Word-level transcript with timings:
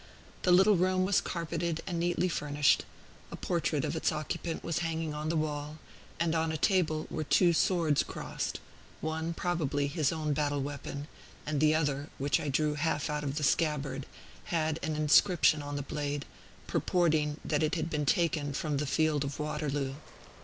The 0.41 0.51
little 0.51 0.75
room 0.77 1.05
was 1.05 1.21
carpeted 1.21 1.81
and 1.85 1.99
neatly 1.99 2.27
furnished; 2.27 2.85
a 3.29 3.35
portrait 3.35 3.85
of 3.85 3.95
its 3.95 4.11
occupant 4.11 4.63
was 4.63 4.79
hanging 4.79 5.13
on 5.13 5.29
the 5.29 5.35
wall; 5.35 5.77
and 6.19 6.33
on 6.33 6.51
a 6.51 6.57
table 6.57 7.05
were 7.11 7.23
two 7.23 7.53
swords 7.53 8.01
crossed, 8.01 8.59
one, 8.99 9.35
probably, 9.35 9.85
his 9.85 10.11
own 10.11 10.33
battle 10.33 10.63
weapon, 10.63 11.07
and 11.45 11.59
the 11.61 11.75
other, 11.75 12.09
which 12.17 12.39
I 12.39 12.49
drew 12.49 12.73
half 12.73 13.11
out 13.11 13.23
of 13.23 13.35
the 13.37 13.43
scabbard, 13.43 14.07
had 14.45 14.79
an 14.81 14.95
inscription 14.95 15.61
on 15.61 15.75
the 15.75 15.83
blade, 15.83 16.25
purporting 16.65 17.37
that 17.45 17.61
it 17.61 17.75
had 17.75 17.91
been 17.91 18.07
taken 18.07 18.53
from 18.53 18.77
the 18.77 18.87
field 18.87 19.23
of 19.23 19.39
Waterloo. 19.39 19.93